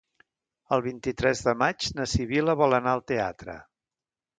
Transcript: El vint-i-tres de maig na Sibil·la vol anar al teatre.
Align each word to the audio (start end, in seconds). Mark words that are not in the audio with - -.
El 0.77 0.83
vint-i-tres 0.85 1.45
de 1.49 1.55
maig 1.61 1.93
na 2.01 2.11
Sibil·la 2.17 2.59
vol 2.65 2.77
anar 2.83 2.99
al 2.99 3.09
teatre. 3.15 3.63